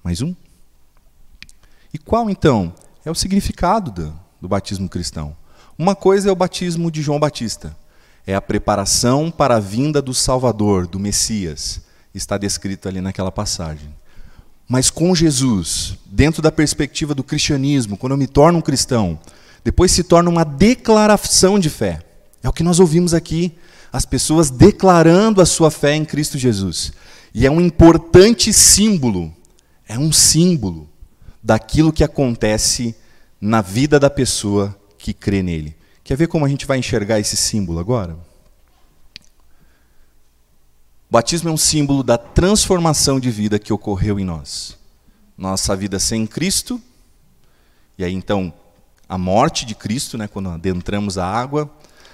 Mais 0.05 0.23
um? 0.23 0.37
E 1.93 1.99
qual 1.99 2.31
então 2.31 2.73
é 3.05 3.11
o 3.11 3.15
significado 3.15 3.91
do, 3.91 4.21
do 4.41 4.47
batismo 4.47 4.89
cristão? 4.89 5.37
Uma 5.77 5.97
coisa 5.97 6.29
é 6.29 6.33
o 6.33 6.37
batismo 6.37 6.93
de 6.93 7.03
João 7.03 7.19
Batista, 7.19 7.77
é 8.25 8.37
a 8.37 8.41
preparação 8.41 9.33
para 9.33 9.57
a 9.57 9.61
vinda 9.61 10.01
do 10.01 10.15
Salvador, 10.15 10.87
do 10.87 11.01
Messias, 11.01 11.81
está 12.15 12.39
descrito 12.39 12.87
ali 12.87 13.01
naquela 13.01 13.33
passagem. 13.33 13.93
Mas 14.69 14.91
com 14.91 15.13
Jesus, 15.13 15.99
dentro 16.07 16.41
da 16.41 16.53
perspectiva 16.53 17.17
do 17.17 17.25
cristianismo, 17.25 17.97
quando 17.97 18.13
eu 18.13 18.19
me 18.19 18.29
torno 18.29 18.61
um 18.61 18.63
cristão, 18.63 19.19
depois 19.65 19.93
se 19.93 20.03
torna 20.03 20.31
uma 20.31 20.45
declaração 20.45 21.59
de 21.59 21.69
fé. 21.71 22.01
É 22.43 22.49
o 22.49 22.53
que 22.53 22.63
nós 22.63 22.81
ouvimos 22.81 23.15
aqui, 23.15 23.57
as 23.93 24.05
pessoas 24.05 24.51
declarando 24.51 25.41
a 25.41 25.47
sua 25.47 25.71
fé 25.71 25.95
em 25.95 26.05
Cristo 26.05 26.39
Jesus. 26.39 26.93
E 27.35 27.47
é 27.47 27.51
um 27.51 27.61
importante 27.61 28.53
símbolo, 28.53 29.33
é 29.87 29.99
um 29.99 30.13
símbolo 30.13 30.89
daquilo 31.43 31.93
que 31.93 32.05
acontece 32.05 32.95
na 33.41 33.61
vida 33.61 33.99
da 33.99 34.11
pessoa 34.11 34.79
que 34.97 35.13
crê 35.13 35.43
nele. 35.43 35.77
Quer 36.03 36.17
ver 36.17 36.27
como 36.27 36.45
a 36.45 36.49
gente 36.49 36.67
vai 36.67 36.79
enxergar 36.79 37.21
esse 37.21 37.37
símbolo 37.37 37.79
agora? 37.79 38.15
O 41.09 41.13
batismo 41.13 41.49
é 41.49 41.53
um 41.53 41.57
símbolo 41.57 42.03
da 42.03 42.19
transformação 42.19 43.19
de 43.19 43.31
vida 43.31 43.59
que 43.59 43.73
ocorreu 43.73 44.19
em 44.19 44.25
nós. 44.25 44.77
Nossa 45.37 45.77
vida 45.77 45.99
sem 45.99 46.27
Cristo, 46.27 46.81
e 47.97 48.05
aí 48.05 48.13
então 48.13 48.53
a 49.09 49.17
morte 49.17 49.65
de 49.65 49.75
Cristo, 49.75 50.19
né, 50.19 50.29
quando 50.29 50.51
adentramos 50.51 51.17
a 51.17 51.27
água, 51.27 51.71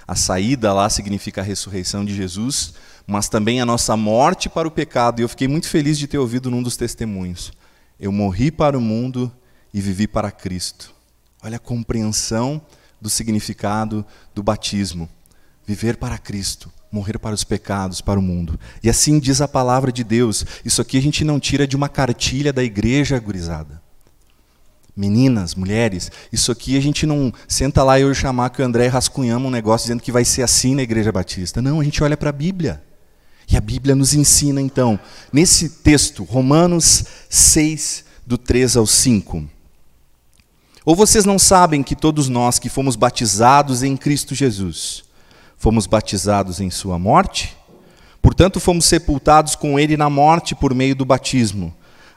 a 0.07 0.15
saída 0.15 0.73
lá 0.73 0.89
significa 0.89 1.41
a 1.41 1.45
ressurreição 1.45 2.05
de 2.05 2.15
Jesus, 2.15 2.75
mas 3.07 3.29
também 3.29 3.61
a 3.61 3.67
nossa 3.67 3.97
morte 3.97 4.49
para 4.49 4.69
o 4.69 4.71
pecado. 4.71 5.21
E 5.21 5.23
eu 5.23 5.29
fiquei 5.29 5.49
muito 5.49 5.69
feliz 5.69 5.99
de 5.99 6.07
ter 6.07 6.19
ouvido 6.19 6.51
num 6.51 6.63
dos 6.63 6.77
testemunhos. 6.77 7.53
Eu 7.99 8.13
morri 8.13 8.51
para 8.51 8.77
o 8.79 8.81
mundo 8.81 9.33
e 9.73 9.81
vivi 9.81 10.07
para 10.07 10.31
Cristo. 10.31 10.95
Olha 11.43 11.57
a 11.57 11.61
compreensão 11.61 12.61
do 13.01 13.11
significado 13.11 14.05
do 14.35 14.43
batismo. 14.43 15.09
Viver 15.67 15.97
para 15.97 16.19
Cristo, 16.19 16.71
morrer 16.93 17.19
para 17.19 17.35
os 17.35 17.45
pecados, 17.45 18.01
para 18.01 18.21
o 18.21 18.23
mundo. 18.23 18.61
E 18.83 18.91
assim 18.91 19.19
diz 19.19 19.41
a 19.41 19.49
palavra 19.49 19.91
de 19.91 20.05
Deus. 20.05 20.45
Isso 20.65 20.83
aqui 20.83 20.99
a 20.99 21.03
gente 21.03 21.25
não 21.25 21.41
tira 21.41 21.67
de 21.67 21.75
uma 21.75 21.89
cartilha 21.89 22.53
da 22.53 22.63
igreja 22.63 23.19
gurizada. 23.19 23.84
Meninas, 24.97 25.57
mulheres, 25.57 26.11
isso 26.33 26.53
aqui 26.53 26.77
a 26.77 26.81
gente 26.81 27.05
não 27.05 27.33
senta 27.49 27.83
lá 27.83 27.99
e 27.99 28.03
eu 28.03 28.15
chamar 28.15 28.51
que 28.51 28.63
o 28.63 28.65
André 28.65 28.87
rascunhamos 28.87 29.49
um 29.49 29.51
negócio 29.51 29.87
dizendo 29.87 30.03
que 30.03 30.13
vai 30.13 30.25
ser 30.25 30.43
assim 30.43 30.75
na 30.75 30.83
igreja 30.83 31.11
batista. 31.11 31.61
Não, 31.61 31.81
a 31.81 31.85
gente 31.85 32.03
olha 32.05 32.17
para 32.17 32.31
a 32.31 32.33
Bíblia. 32.33 32.81
E 33.51 33.57
a 33.57 33.61
Bíblia 33.61 33.95
nos 33.95 34.15
ensina 34.15 34.61
então, 34.61 34.99
nesse 35.33 35.69
texto, 35.69 36.23
Romanos 36.23 37.05
6, 37.29 38.05
do 38.27 38.39
3 38.39 38.77
ao 38.77 38.87
5. 38.87 39.45
Ou 40.85 40.95
vocês 40.95 41.25
não 41.25 41.39
sabem 41.39 41.83
que 41.83 41.97
todos 41.97 42.29
nós 42.29 42.59
que 42.59 42.69
fomos 42.69 42.95
batizados 42.95 43.83
em 43.83 43.97
Cristo 43.97 44.35
Jesus, 44.35 45.05
fomos 45.57 45.87
batizados 45.87 46.61
em 46.61 46.71
Sua 46.71 46.99
morte? 46.99 47.57
Portanto, 48.23 48.61
fomos 48.61 48.87
sepultados 48.87 49.55
com 49.55 49.79
Ele 49.79 49.97
na 49.97 50.09
morte 50.09 50.55
por 50.55 50.75
meio 50.75 50.95
do 50.95 51.05
batismo, 51.05 51.75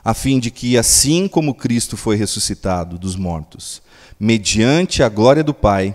a 0.07 0.13
fim 0.13 0.39
de 0.39 0.49
que, 0.49 0.77
assim 0.77 1.27
como 1.27 1.53
Cristo 1.53 1.97
foi 1.97 2.15
ressuscitado 2.15 2.97
dos 2.97 3.17
mortos, 3.17 3.81
mediante 4.17 5.03
a 5.03 5.09
glória 5.09 5.43
do 5.43 5.53
Pai, 5.53 5.93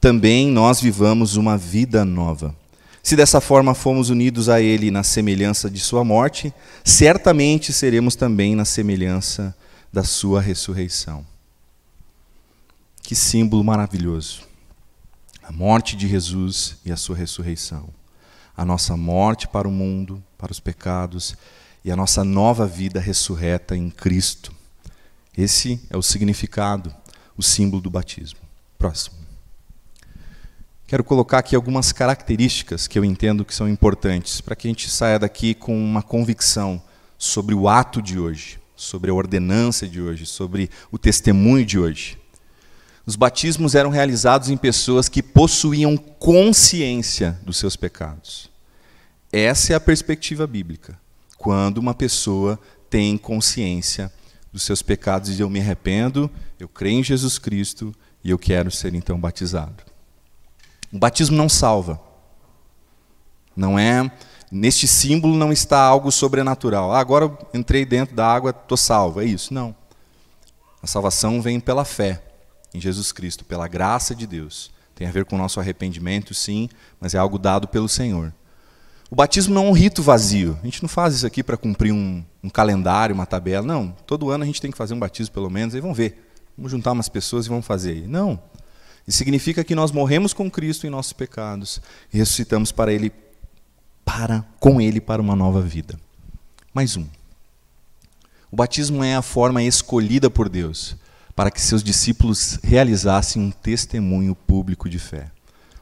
também 0.00 0.48
nós 0.48 0.80
vivamos 0.80 1.36
uma 1.36 1.56
vida 1.56 2.04
nova. 2.04 2.52
Se 3.00 3.14
dessa 3.14 3.40
forma 3.40 3.72
fomos 3.72 4.10
unidos 4.10 4.48
a 4.48 4.60
Ele 4.60 4.90
na 4.90 5.04
semelhança 5.04 5.70
de 5.70 5.78
Sua 5.78 6.02
morte, 6.02 6.52
certamente 6.82 7.72
seremos 7.72 8.16
também 8.16 8.56
na 8.56 8.64
semelhança 8.64 9.56
da 9.92 10.02
Sua 10.02 10.40
ressurreição. 10.40 11.24
Que 13.04 13.14
símbolo 13.14 13.62
maravilhoso. 13.62 14.40
A 15.44 15.52
morte 15.52 15.94
de 15.94 16.08
Jesus 16.08 16.78
e 16.84 16.90
a 16.90 16.96
sua 16.96 17.14
ressurreição. 17.14 17.88
A 18.56 18.64
nossa 18.64 18.96
morte 18.96 19.46
para 19.46 19.68
o 19.68 19.70
mundo, 19.70 20.20
para 20.36 20.50
os 20.50 20.58
pecados 20.58 21.36
e 21.84 21.92
a 21.92 21.96
nossa 21.96 22.24
nova 22.24 22.66
vida 22.66 22.98
ressurreta 22.98 23.76
em 23.76 23.90
Cristo. 23.90 24.52
Esse 25.36 25.80
é 25.90 25.96
o 25.96 26.02
significado, 26.02 26.94
o 27.36 27.42
símbolo 27.42 27.82
do 27.82 27.90
batismo. 27.90 28.38
Próximo. 28.78 29.16
Quero 30.86 31.04
colocar 31.04 31.38
aqui 31.38 31.54
algumas 31.54 31.92
características 31.92 32.86
que 32.86 32.98
eu 32.98 33.04
entendo 33.04 33.44
que 33.44 33.54
são 33.54 33.68
importantes 33.68 34.40
para 34.40 34.56
que 34.56 34.66
a 34.66 34.70
gente 34.70 34.88
saia 34.88 35.18
daqui 35.18 35.54
com 35.54 35.76
uma 35.76 36.02
convicção 36.02 36.80
sobre 37.18 37.54
o 37.54 37.68
ato 37.68 38.00
de 38.00 38.18
hoje, 38.18 38.58
sobre 38.76 39.10
a 39.10 39.14
ordenança 39.14 39.88
de 39.88 40.00
hoje, 40.00 40.24
sobre 40.24 40.70
o 40.90 40.98
testemunho 40.98 41.64
de 41.64 41.78
hoje. 41.78 42.18
Os 43.06 43.16
batismos 43.16 43.74
eram 43.74 43.90
realizados 43.90 44.48
em 44.48 44.56
pessoas 44.56 45.08
que 45.08 45.22
possuíam 45.22 45.96
consciência 45.96 47.38
dos 47.42 47.58
seus 47.58 47.76
pecados. 47.76 48.50
Essa 49.32 49.72
é 49.72 49.76
a 49.76 49.80
perspectiva 49.80 50.46
bíblica. 50.46 50.98
Quando 51.44 51.76
uma 51.76 51.92
pessoa 51.92 52.58
tem 52.88 53.18
consciência 53.18 54.10
dos 54.50 54.62
seus 54.62 54.80
pecados 54.80 55.38
e 55.38 55.42
eu 55.42 55.50
me 55.50 55.60
arrependo, 55.60 56.30
eu 56.58 56.66
creio 56.66 57.00
em 57.00 57.04
Jesus 57.04 57.38
Cristo 57.38 57.94
e 58.24 58.30
eu 58.30 58.38
quero 58.38 58.70
ser 58.70 58.94
então 58.94 59.20
batizado. 59.20 59.84
O 60.90 60.96
batismo 60.96 61.36
não 61.36 61.46
salva. 61.46 62.00
Não 63.54 63.78
é 63.78 64.10
neste 64.50 64.88
símbolo 64.88 65.36
não 65.36 65.52
está 65.52 65.80
algo 65.80 66.10
sobrenatural. 66.10 66.94
Ah, 66.94 66.98
agora 66.98 67.26
eu 67.26 67.38
entrei 67.52 67.84
dentro 67.84 68.16
da 68.16 68.26
água, 68.26 68.48
estou 68.48 68.78
salvo. 68.78 69.20
É 69.20 69.26
isso? 69.26 69.52
Não. 69.52 69.76
A 70.82 70.86
salvação 70.86 71.42
vem 71.42 71.60
pela 71.60 71.84
fé 71.84 72.24
em 72.72 72.80
Jesus 72.80 73.12
Cristo, 73.12 73.44
pela 73.44 73.68
graça 73.68 74.14
de 74.14 74.26
Deus. 74.26 74.72
Tem 74.94 75.06
a 75.06 75.12
ver 75.12 75.26
com 75.26 75.36
o 75.36 75.38
nosso 75.38 75.60
arrependimento, 75.60 76.32
sim, 76.32 76.70
mas 76.98 77.12
é 77.12 77.18
algo 77.18 77.38
dado 77.38 77.68
pelo 77.68 77.86
Senhor. 77.86 78.32
O 79.10 79.14
batismo 79.16 79.54
não 79.54 79.66
é 79.66 79.68
um 79.70 79.72
rito 79.72 80.02
vazio. 80.02 80.58
A 80.62 80.64
gente 80.64 80.82
não 80.82 80.88
faz 80.88 81.14
isso 81.14 81.26
aqui 81.26 81.42
para 81.42 81.56
cumprir 81.56 81.92
um, 81.92 82.24
um, 82.42 82.50
calendário, 82.50 83.14
uma 83.14 83.26
tabela. 83.26 83.66
Não. 83.66 83.94
Todo 84.06 84.30
ano 84.30 84.44
a 84.44 84.46
gente 84.46 84.60
tem 84.60 84.70
que 84.70 84.76
fazer 84.76 84.94
um 84.94 84.98
batismo, 84.98 85.32
pelo 85.32 85.50
menos, 85.50 85.74
aí 85.74 85.80
vamos 85.80 85.96
ver. 85.96 86.30
Vamos 86.56 86.72
juntar 86.72 86.92
umas 86.92 87.08
pessoas 87.08 87.46
e 87.46 87.48
vamos 87.48 87.66
fazer. 87.66 88.08
Não. 88.08 88.40
Isso 89.06 89.18
significa 89.18 89.62
que 89.62 89.74
nós 89.74 89.92
morremos 89.92 90.32
com 90.32 90.50
Cristo 90.50 90.86
em 90.86 90.90
nossos 90.90 91.12
pecados 91.12 91.80
e 92.12 92.18
ressuscitamos 92.18 92.72
para 92.72 92.92
Ele, 92.92 93.12
para 94.04 94.44
com 94.58 94.80
Ele 94.80 95.00
para 95.00 95.20
uma 95.20 95.36
nova 95.36 95.60
vida. 95.60 95.98
Mais 96.72 96.96
um. 96.96 97.06
O 98.50 98.56
batismo 98.56 99.04
é 99.04 99.14
a 99.14 99.22
forma 99.22 99.62
escolhida 99.62 100.30
por 100.30 100.48
Deus 100.48 100.96
para 101.34 101.50
que 101.50 101.60
seus 101.60 101.82
discípulos 101.82 102.58
realizassem 102.62 103.42
um 103.42 103.50
testemunho 103.50 104.34
público 104.34 104.88
de 104.88 104.98
fé. 104.98 105.30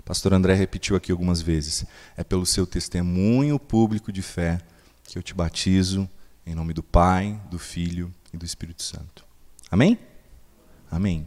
Pastor 0.05 0.35
André 0.35 0.55
repetiu 0.55 0.97
aqui 0.97 1.13
algumas 1.13 1.41
vezes: 1.41 1.85
é 2.17 2.25
pelo 2.25 2.45
seu 2.45 2.67
testemunho 2.67 3.59
público 3.59 4.13
de 4.13 4.23
fé 4.23 4.61
que 5.05 5.19
eu 5.19 5.23
te 5.23 5.35
batizo 5.35 6.09
em 6.47 6.55
nome 6.55 6.73
do 6.73 6.83
Pai, 6.83 7.41
do 7.51 7.59
Filho 7.59 8.13
e 8.33 8.37
do 8.37 8.45
Espírito 8.45 8.83
Santo. 8.83 9.25
Amém? 9.71 9.99
Amém. 10.91 11.27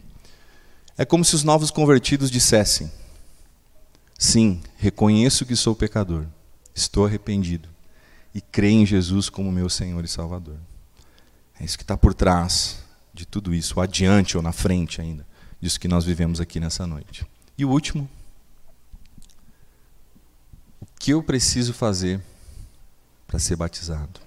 É 0.97 1.05
como 1.05 1.25
se 1.25 1.35
os 1.35 1.43
novos 1.43 1.71
convertidos 1.71 2.29
dissessem: 2.29 2.91
Sim, 4.17 4.61
reconheço 4.77 5.45
que 5.45 5.55
sou 5.55 5.75
pecador, 5.75 6.25
estou 6.73 7.05
arrependido 7.05 7.69
e 8.33 8.41
creio 8.41 8.81
em 8.81 8.85
Jesus 8.85 9.29
como 9.29 9.51
meu 9.51 9.69
Senhor 9.69 10.03
e 10.03 10.07
Salvador. 10.07 10.57
É 11.59 11.63
isso 11.63 11.77
que 11.77 11.83
está 11.83 11.95
por 11.95 12.13
trás 12.13 12.83
de 13.13 13.25
tudo 13.25 13.53
isso, 13.53 13.79
adiante 13.79 14.35
ou 14.35 14.43
na 14.43 14.51
frente 14.51 14.99
ainda, 14.99 15.25
disso 15.61 15.79
que 15.79 15.87
nós 15.87 16.03
vivemos 16.03 16.41
aqui 16.41 16.59
nessa 16.59 16.85
noite. 16.85 17.25
E 17.57 17.63
o 17.63 17.69
último, 17.69 18.09
que 21.05 21.13
eu 21.13 21.21
preciso 21.21 21.71
fazer 21.71 22.19
para 23.27 23.37
ser 23.37 23.55
batizado? 23.55 24.19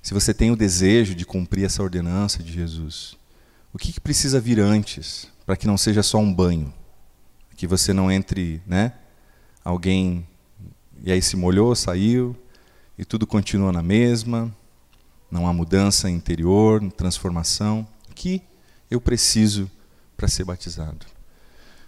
Se 0.00 0.14
você 0.14 0.32
tem 0.32 0.50
o 0.50 0.56
desejo 0.56 1.14
de 1.14 1.26
cumprir 1.26 1.66
essa 1.66 1.82
ordenança 1.82 2.42
de 2.42 2.50
Jesus, 2.50 3.14
o 3.70 3.76
que, 3.76 3.92
que 3.92 4.00
precisa 4.00 4.40
vir 4.40 4.58
antes 4.58 5.28
para 5.44 5.54
que 5.54 5.66
não 5.66 5.76
seja 5.76 6.02
só 6.02 6.16
um 6.16 6.32
banho? 6.32 6.72
Que 7.58 7.66
você 7.66 7.92
não 7.92 8.10
entre, 8.10 8.62
né? 8.66 8.94
Alguém 9.62 10.26
e 11.02 11.12
aí 11.12 11.20
se 11.20 11.36
molhou, 11.36 11.76
saiu, 11.76 12.34
e 12.96 13.04
tudo 13.04 13.26
continua 13.26 13.70
na 13.70 13.82
mesma, 13.82 14.50
não 15.30 15.46
há 15.46 15.52
mudança 15.52 16.08
interior, 16.08 16.80
transformação. 16.92 17.86
O 18.10 18.14
que 18.14 18.40
eu 18.90 18.98
preciso 18.98 19.70
para 20.16 20.26
ser 20.26 20.44
batizado? 20.44 21.04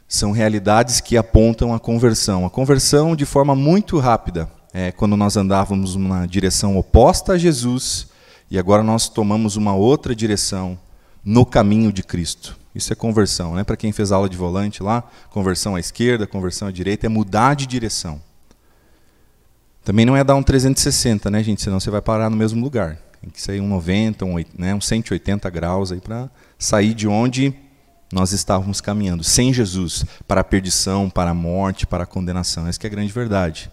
São 0.08 0.30
realidades 0.30 1.00
que 1.00 1.16
apontam 1.16 1.74
a 1.74 1.80
conversão. 1.80 2.46
A 2.46 2.50
conversão 2.50 3.16
de 3.16 3.24
forma 3.24 3.54
muito 3.54 3.98
rápida. 3.98 4.48
É 4.72 4.92
quando 4.92 5.16
nós 5.16 5.36
andávamos 5.36 5.96
na 5.96 6.26
direção 6.26 6.76
oposta 6.76 7.32
a 7.32 7.38
Jesus 7.38 8.08
e 8.50 8.58
agora 8.58 8.82
nós 8.82 9.08
tomamos 9.08 9.56
uma 9.56 9.74
outra 9.74 10.14
direção 10.14 10.78
no 11.24 11.46
caminho 11.46 11.92
de 11.92 12.02
Cristo. 12.02 12.56
Isso 12.74 12.92
é 12.92 12.96
conversão, 12.96 13.54
né? 13.54 13.64
Para 13.64 13.76
quem 13.76 13.90
fez 13.90 14.12
aula 14.12 14.28
de 14.28 14.36
volante 14.36 14.82
lá, 14.82 15.02
conversão 15.30 15.74
à 15.74 15.80
esquerda, 15.80 16.26
conversão 16.26 16.68
à 16.68 16.70
direita 16.70 17.06
é 17.06 17.08
mudar 17.08 17.54
de 17.54 17.66
direção. 17.66 18.20
Também 19.82 20.04
não 20.04 20.16
é 20.16 20.22
dar 20.22 20.34
um 20.34 20.42
360, 20.42 21.30
né, 21.30 21.42
gente? 21.42 21.62
Senão 21.62 21.80
você 21.80 21.90
vai 21.90 22.02
parar 22.02 22.28
no 22.28 22.36
mesmo 22.36 22.62
lugar. 22.62 22.98
Tem 23.20 23.30
que 23.30 23.40
sair 23.40 23.60
um 23.60 23.68
90, 23.68 24.24
um, 24.24 24.36
né, 24.56 24.74
um 24.74 24.80
180 24.80 25.48
graus 25.48 25.90
aí 25.90 26.00
para 26.00 26.28
sair 26.58 26.92
de 26.92 27.08
onde 27.08 27.54
nós 28.12 28.32
estávamos 28.32 28.80
caminhando, 28.80 29.24
sem 29.24 29.52
Jesus, 29.52 30.04
para 30.28 30.40
a 30.40 30.44
perdição, 30.44 31.10
para 31.10 31.30
a 31.30 31.34
morte, 31.34 31.86
para 31.86 32.04
a 32.04 32.06
condenação. 32.06 32.66
Essa 32.66 32.80
é 32.84 32.86
a 32.86 32.90
grande 32.90 33.12
verdade. 33.12 33.70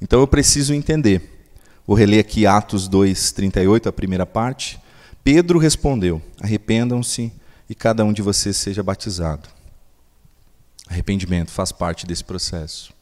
Então 0.00 0.20
eu 0.20 0.26
preciso 0.26 0.74
entender. 0.74 1.48
Vou 1.86 1.96
reler 1.96 2.20
aqui 2.20 2.46
Atos 2.46 2.88
2:38, 2.88 3.88
a 3.88 3.92
primeira 3.92 4.24
parte. 4.24 4.80
Pedro 5.22 5.58
respondeu: 5.58 6.20
Arrependam-se 6.40 7.32
e 7.68 7.74
cada 7.74 8.04
um 8.04 8.12
de 8.12 8.22
vocês 8.22 8.56
seja 8.56 8.82
batizado. 8.82 9.48
Arrependimento 10.88 11.50
faz 11.50 11.72
parte 11.72 12.06
desse 12.06 12.24
processo. 12.24 12.92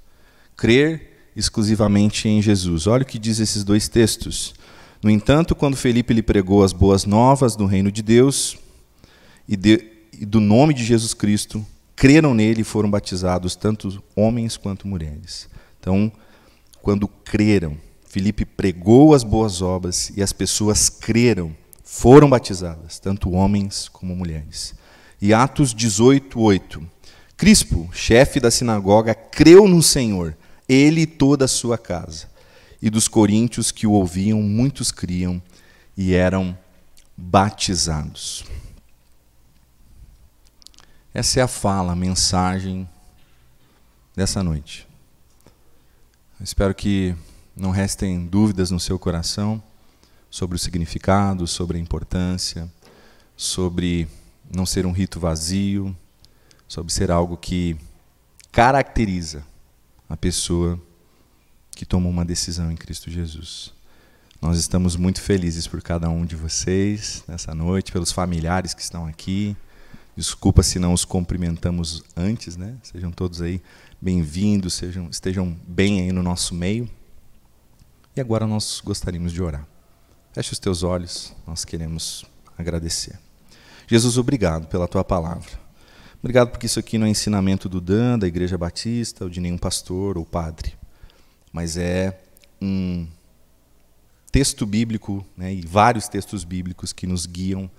Crer 0.57 1.31
exclusivamente 1.35 2.29
em 2.29 2.43
Jesus. 2.43 2.87
Olha 2.87 3.03
o 3.03 3.07
que 3.07 3.19
diz 3.19 3.39
esses 3.39 3.65
dois 3.65 3.89
textos. 3.89 4.55
No 5.03 5.11
entanto, 5.11 5.55
quando 5.55 5.77
Felipe 5.77 6.15
lhe 6.15 6.23
pregou 6.23 6.63
as 6.63 6.73
boas 6.73 7.05
novas 7.05 7.57
do 7.57 7.67
reino 7.67 7.91
de 7.91 8.03
Deus 8.03 8.57
e, 9.49 9.57
de, 9.57 9.92
e 10.23 10.25
do 10.25 10.39
nome 10.39 10.73
de 10.73 10.85
Jesus 10.85 11.15
Cristo, 11.15 11.67
creram 11.97 12.33
nele 12.33 12.61
e 12.61 12.65
foram 12.65 12.89
batizados 12.89 13.57
tanto 13.57 14.01
homens 14.15 14.57
quanto 14.57 14.87
mulheres. 14.87 15.49
Então, 15.81 16.13
quando 16.81 17.09
creram, 17.09 17.77
Felipe 18.09 18.45
pregou 18.45 19.15
as 19.15 19.25
boas 19.25 19.61
obras 19.61 20.13
e 20.17 20.23
as 20.23 20.33
pessoas 20.33 20.89
creram, 20.89 21.53
foram 21.83 22.31
batizadas, 22.31 23.01
tanto 23.01 23.33
homens 23.33 23.89
como 23.89 24.15
mulheres. 24.15 24.77
E 25.21 25.35
Atos 25.35 25.75
18, 25.75 26.39
8. 26.39 26.89
Crispo, 27.37 27.91
chefe 27.93 28.39
da 28.39 28.53
sinagoga, 28.53 29.17
creu 29.17 29.67
no 29.67 29.83
Senhor 29.83 30.37
ele 30.69 31.01
e 31.01 31.07
toda 31.07 31.47
a 31.47 31.49
sua 31.49 31.77
casa. 31.77 32.31
E 32.81 32.89
dos 32.89 33.09
coríntios 33.09 33.73
que 33.73 33.89
o 33.89 33.91
ouviam, 33.91 34.41
muitos 34.41 34.93
criam 34.93 35.43
e 35.97 36.15
eram 36.15 36.57
batizados. 37.17 38.45
Essa 41.15 41.41
é 41.41 41.43
a 41.43 41.49
fala, 41.49 41.93
a 41.93 41.97
mensagem 41.97 42.89
dessa 44.17 44.43
noite. 44.43 44.89
Espero 46.41 46.75
que 46.75 47.15
não 47.55 47.71
restem 47.71 48.27
dúvidas 48.27 48.71
no 48.71 48.81
seu 48.81 48.99
coração 48.99 49.63
sobre 50.31 50.57
o 50.57 50.59
significado, 50.59 51.47
sobre 51.47 51.77
a 51.77 51.81
importância, 51.81 52.67
sobre 53.37 54.09
não 54.51 54.65
ser 54.65 54.87
um 54.87 54.93
rito 54.93 55.21
vazio, 55.21 55.95
sobre 56.67 56.91
ser 56.91 57.11
algo 57.11 57.37
que 57.37 57.77
caracteriza 58.51 59.45
a 60.09 60.17
pessoa 60.17 60.81
que 61.73 61.85
tomou 61.85 62.11
uma 62.11 62.25
decisão 62.25 62.73
em 62.73 62.77
Cristo 62.77 63.11
Jesus. 63.11 63.75
Nós 64.41 64.59
estamos 64.59 64.97
muito 64.97 65.21
felizes 65.21 65.67
por 65.67 65.83
cada 65.83 66.09
um 66.09 66.25
de 66.25 66.37
vocês 66.37 67.23
nessa 67.29 67.55
noite, 67.55 67.93
pelos 67.93 68.11
familiares 68.11 68.73
que 68.73 68.81
estão 68.81 69.07
aqui. 69.07 69.55
Desculpa 70.15 70.63
se 70.63 70.79
não 70.79 70.93
os 70.93 71.07
cumprimentamos 71.07 72.05
antes, 72.15 72.55
né? 72.55 72.77
Sejam 72.83 73.11
todos 73.11 73.41
aí 73.41 73.63
bem-vindos, 73.99 74.75
sejam 74.75 75.09
estejam 75.09 75.57
bem 75.67 76.03
aí 76.03 76.13
no 76.13 76.23
nosso 76.23 76.55
meio. 76.55 76.87
E 78.15 78.21
agora 78.21 78.47
nós 78.47 78.83
gostaríamos 78.85 79.33
de 79.33 79.43
orar. 79.43 79.67
Feche 80.35 80.53
os 80.53 80.59
teus 80.59 80.83
olhos, 80.83 81.35
nós 81.47 81.65
queremos 81.65 82.27
agradecer. 82.59 83.19
Jesus, 83.87 84.19
obrigado 84.19 84.67
pela 84.67 84.87
tua 84.87 85.03
palavra. 85.03 85.49
Obrigado 86.19 86.51
porque 86.51 86.67
isso 86.67 86.79
aqui 86.79 86.99
não 86.99 87.07
é 87.07 87.11
ensinamento 87.11 87.67
do 87.67 87.81
Dan, 87.81 88.19
da 88.19 88.27
Igreja 88.27 88.59
Batista, 88.59 89.25
ou 89.25 89.31
de 89.31 89.41
nenhum 89.41 89.57
pastor 89.57 90.19
ou 90.19 90.27
padre, 90.27 90.75
mas 91.51 91.79
é 91.79 92.21
um 92.61 93.09
texto 94.31 94.67
bíblico 94.67 95.25
né, 95.35 95.55
e 95.55 95.63
vários 95.63 96.07
textos 96.07 96.45
bíblicos 96.45 96.93
que 96.93 97.07
nos 97.07 97.25
guiam 97.25 97.71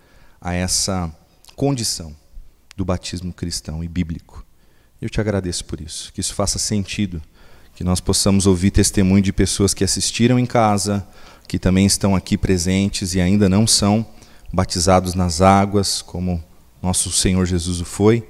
a 0.41 0.53
essa 0.53 1.15
condição 1.55 2.22
do 2.75 2.83
batismo 2.83 3.33
cristão 3.33 3.83
e 3.83 3.87
bíblico. 3.87 4.45
Eu 5.01 5.09
te 5.09 5.19
agradeço 5.19 5.65
por 5.65 5.81
isso, 5.81 6.11
que 6.13 6.21
isso 6.21 6.33
faça 6.33 6.57
sentido, 6.57 7.21
que 7.75 7.83
nós 7.83 7.99
possamos 7.99 8.47
ouvir 8.47 8.71
testemunho 8.71 9.21
de 9.21 9.33
pessoas 9.33 9.73
que 9.73 9.83
assistiram 9.83 10.39
em 10.39 10.45
casa, 10.45 11.05
que 11.47 11.59
também 11.59 11.85
estão 11.85 12.15
aqui 12.15 12.37
presentes 12.37 13.13
e 13.15 13.21
ainda 13.21 13.49
não 13.49 13.67
são 13.67 14.05
batizados 14.51 15.13
nas 15.13 15.41
águas, 15.41 16.01
como 16.01 16.43
nosso 16.81 17.11
Senhor 17.11 17.45
Jesus 17.45 17.81
o 17.81 17.85
foi, 17.85 18.27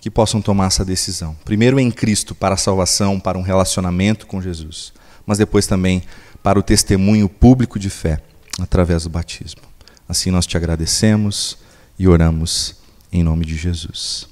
que 0.00 0.10
possam 0.10 0.40
tomar 0.40 0.66
essa 0.66 0.84
decisão. 0.84 1.36
Primeiro 1.44 1.78
em 1.78 1.90
Cristo 1.90 2.34
para 2.34 2.54
a 2.54 2.58
salvação, 2.58 3.18
para 3.20 3.38
um 3.38 3.42
relacionamento 3.42 4.26
com 4.26 4.40
Jesus, 4.40 4.92
mas 5.26 5.38
depois 5.38 5.66
também 5.66 6.02
para 6.42 6.58
o 6.58 6.62
testemunho 6.62 7.28
público 7.28 7.78
de 7.78 7.90
fé 7.90 8.22
através 8.60 9.04
do 9.04 9.10
batismo. 9.10 9.62
Assim 10.08 10.30
nós 10.30 10.46
te 10.46 10.56
agradecemos 10.56 11.58
e 11.98 12.08
oramos 12.08 12.74
em 13.12 13.22
nome 13.22 13.44
de 13.44 13.56
Jesus. 13.56 14.28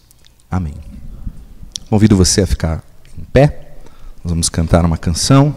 Amém. 0.51 0.75
Convido 1.91 2.17
você 2.17 2.43
a 2.43 2.47
ficar 2.47 2.85
em 3.19 3.25
pé. 3.25 3.77
Nós 4.23 4.31
vamos 4.31 4.49
cantar 4.49 4.85
uma 4.85 4.99
canção. 4.99 5.55